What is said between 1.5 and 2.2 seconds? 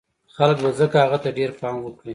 پام وکړي